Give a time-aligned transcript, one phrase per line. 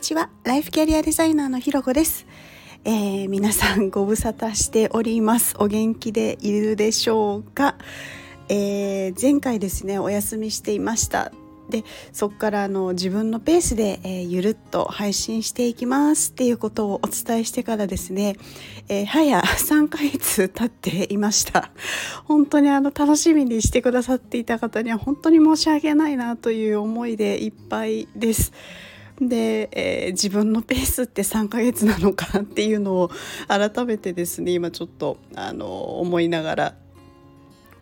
[0.00, 0.30] ちは。
[0.44, 2.26] ライフキャリアデザイナーのひろこです、
[2.84, 5.54] えー、皆さんご無沙汰しております。
[5.58, 7.76] お元気でいるでしょうか、
[8.48, 11.32] えー、前回ですねお休みしていました。
[11.68, 16.30] でそこからあの自分のペースで、えー、ゆるっと配信していきます。
[16.30, 18.36] っていうことをお伝えしてからですね、
[18.88, 21.70] えー、早3ヶ月経っていました。
[22.24, 28.52] 本当にあの楽しみにしてくださっていた方には本当に申し訳ないなという思いでいっぱいです。
[29.20, 33.10] で、えー、自分のペースって3ヶ月なのかっていうのを
[33.48, 36.74] 改めてですね今ちょっとあの思いながら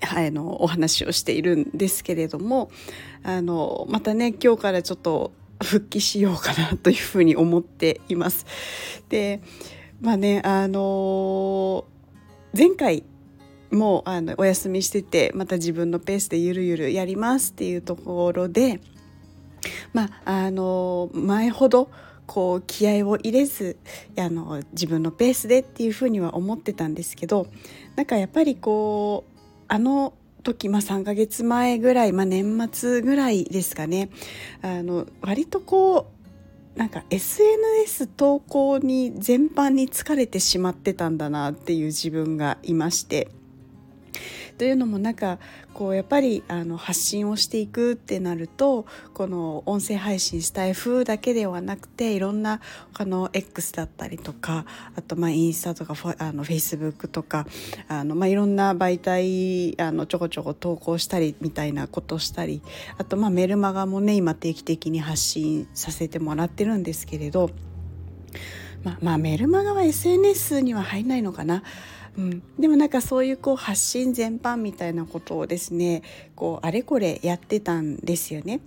[0.00, 2.70] あのお話をしているんですけれども
[3.22, 8.46] あのまたね今日からちょっと復帰しようかなというふうに思っています。
[9.08, 9.40] で
[10.00, 11.84] まあねあの
[12.56, 13.04] 前回
[13.70, 18.80] もあのお休みしててまた自分のペースでゆるゆるやりますっていうところで
[19.92, 21.90] まああの前ほど
[22.26, 23.76] こう気合を入れず
[24.18, 27.46] あの自分のペースでっていうふうには思ってたんですけど
[27.96, 34.10] なんかやっぱりこうあの時、まあ、3ヶ月前ぐらい、まあ、年末ぐらいですかね
[34.62, 36.10] あの割とこ
[36.76, 43.28] うなんか SNS 投稿に全般に疲れてしまってたんだなっていう自分がいまして。
[44.58, 45.38] というのもなんか
[45.72, 52.60] こうやっぱりあの発信をしていくってなるとこの音声配信スタイフだけではなくていろんな
[52.92, 54.64] 他の X だったりとか
[54.96, 57.46] あとまあインスタとかフあの Facebook とか
[57.88, 62.62] あのまあいろんな媒体あのちょこちょこ投稿したりみたいなことしたり
[62.98, 67.50] あとまあメルマガもね今定期的に発信させてもらってるんですけれど
[68.84, 71.62] まあ、まあメルマガは SNS には入んないのかな
[72.16, 76.02] うん、でもなんかそういうこう発信全般みたいなことをですね
[76.36, 78.60] こうあれこれやってたんですよね。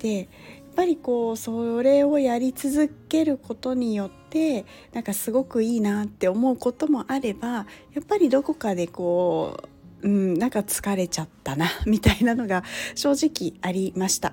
[0.00, 0.26] でやっ
[0.74, 7.64] ぱりこうそれをやり続けることによってなんかすごくいいなって思うこともあればや
[8.00, 9.56] っぱりどこかでこ
[10.02, 12.64] う、うん、なんか疲れちゃったなみたいなのが
[12.96, 14.32] 正直ありました。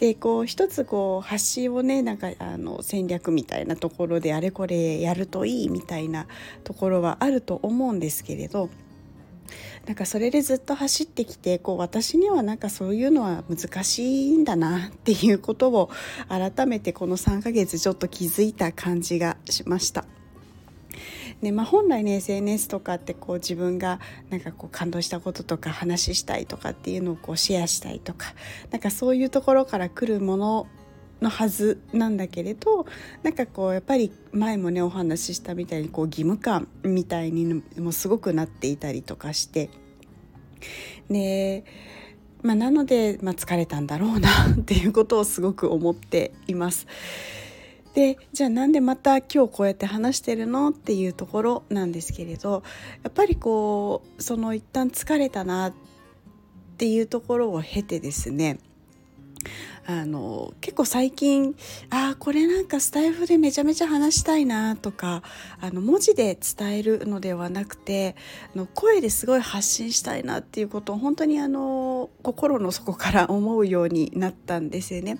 [0.00, 6.26] でこう一つこう発信をねなんかあの戦略みたいなところであれこれやるといいみたいな
[6.64, 8.70] ところはあると思うんですけれど
[9.86, 15.90] なんかそれでずっと走ってきてこう私にはなんかそういうのは難しいんだなっていうことを
[16.28, 20.06] 改めてこの3ヶ月ちょっと気づいた感じがしました。
[21.42, 28.34] でまあ、本来ね SNS とかってこう自分がなんかこう感動したこととか話したいとかっていうのをこうシェアしたいとか
[28.70, 30.66] なんかそういうところから来るもの
[31.22, 32.86] のはずなんだけれど
[33.22, 39.70] なんかこうやっぱり前もねお話ししたみたいにこう義務感みたいにもすごくなっていたりとかして
[41.10, 41.64] で、
[42.42, 46.86] まあ、なので、まあ、疲れたんだろうなっていうことをすごく思っています。
[47.94, 52.62] でじゃあなんでまた今日こうやって話してるのっていうところなんですけれど
[53.02, 55.72] やっぱりこうその一旦疲れたなっ
[56.76, 58.58] ていうところを経てですね
[59.86, 61.56] あの結構最近
[61.88, 65.22] あこれなんかスタイフでめちゃめちゃ話したいなとか
[65.60, 68.14] あの文字で伝えるのではなくて
[68.54, 75.18] の声ですごい発信したいなっていうことを本当にあの心の底から思うようになったんですよね。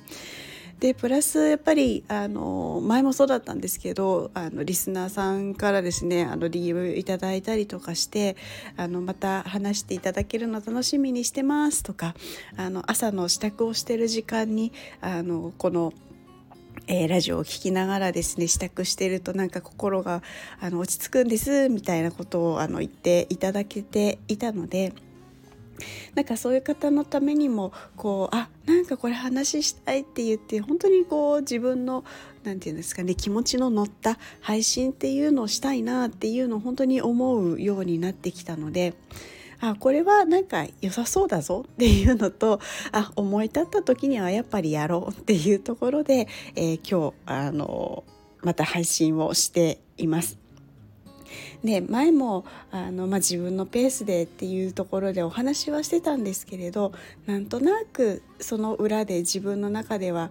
[0.80, 8.34] でプラスやっぱりあの前もそうだったんですけどあのリスナーさんからですねあの DM いただいたりとかして
[8.78, 12.14] あのまた話していただけるの楽しみにしてますとか
[12.56, 15.92] あの朝の支度をしてる時間にあのこの
[16.86, 20.22] えー、ラジオを聴きながらですね支度してるとなんか心が
[20.60, 24.92] あの落ち着くんですみたいなことをあの言っていただけていたので。
[26.14, 32.04] なんかそういう方のためにもこうあなんかこれ話したいって言って本当にこう自分の
[32.44, 38.94] 何て言うんですかね気持ちの乗った配信っていうのをしたいなっていうのを本当に思うようになってきたので。
[39.62, 42.60] あこれはなんか良さそうだぞっていうのと
[42.92, 48.04] あ思い立った時にはやっぱりやろうっていうところで、えー、今日あの
[48.42, 50.38] また配信をしています。
[51.64, 56.92] で前もあの、まあ、自分のペースでっていうところでお話はしてたんですけれど
[57.26, 60.30] なんとなくその裏で自分の中では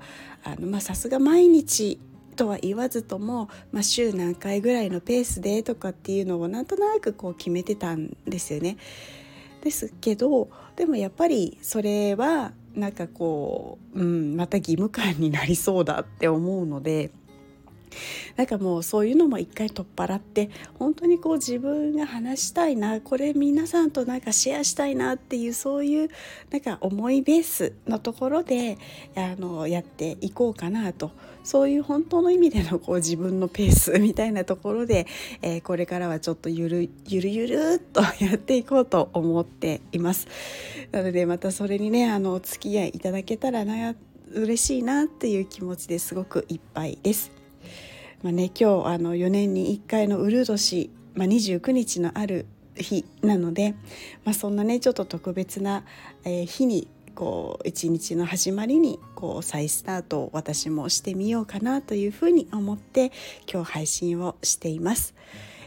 [0.80, 2.00] さすが毎日
[2.36, 8.78] とは言わずとも、まあ、週何回ぐらいのペースでとかっていうのをなんとなくこう決めてたんですよね。
[9.62, 17.12] ですけどでもやっぱりそれはなんかこう、うん、また義務感になりそうだって思うので
[18.36, 26.10] なんかもうそういうのも一回取っ払って本当にこう自分が話したいなこれ皆さんとなんかシェアしたいなっていうそういう
[26.52, 28.78] なんか思いベースのところで
[29.16, 31.12] あのやっていこうかなと
[31.44, 35.08] そういう本当の意味でのこう自分のペースみたいなところで、
[35.42, 40.28] えー、これからはちょっとゆるゆるゆるっとやっていこうと思っています。
[40.92, 43.96] なのでまたそれにねあのお付き合いいただけたらな
[44.32, 47.39] 嬉しいなっていう気持ちですごくいっぱいです。
[48.22, 53.76] まあね、今日あの4年に1回のウルー年、まあ、29日のある日なので、
[54.26, 55.84] まあ、そんなねちょっと特別な、
[56.26, 63.12] えー、日にこう一日の始まりにこう再スタートを私もしてみようかなというふうに思って
[63.52, 65.16] 今日配信をしています。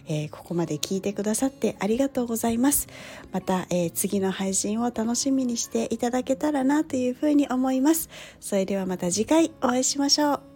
[0.08, 2.88] えー、ここまで聞いてくださってありがとうございます。
[3.32, 8.08] また、えー、次の配信を楽しみにしていただけたらなというふうに思います。
[8.40, 10.51] それではまた次回お会いしましょう。